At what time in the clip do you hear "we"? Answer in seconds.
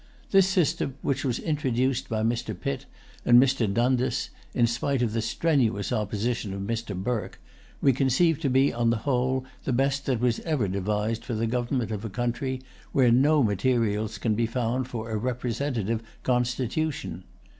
7.81-7.93